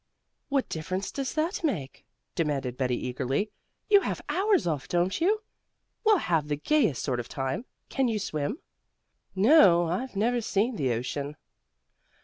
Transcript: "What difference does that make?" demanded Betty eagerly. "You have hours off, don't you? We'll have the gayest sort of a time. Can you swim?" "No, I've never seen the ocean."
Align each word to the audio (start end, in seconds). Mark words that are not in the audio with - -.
"What 0.49 0.67
difference 0.67 1.11
does 1.11 1.35
that 1.35 1.63
make?" 1.63 2.07
demanded 2.33 2.75
Betty 2.75 2.95
eagerly. 2.97 3.51
"You 3.87 4.01
have 4.01 4.19
hours 4.29 4.65
off, 4.65 4.87
don't 4.87 5.21
you? 5.21 5.43
We'll 6.03 6.17
have 6.17 6.47
the 6.47 6.55
gayest 6.55 7.03
sort 7.03 7.19
of 7.19 7.27
a 7.27 7.29
time. 7.29 7.65
Can 7.89 8.07
you 8.07 8.17
swim?" 8.17 8.57
"No, 9.35 9.85
I've 9.85 10.15
never 10.15 10.41
seen 10.41 10.75
the 10.75 10.91
ocean." 10.91 11.37